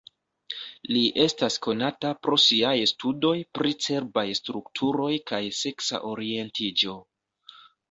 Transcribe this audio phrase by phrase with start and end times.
[0.95, 6.99] Li estas konata pro siaj studoj pri cerbaj strukturoj kaj seksa orientiĝo.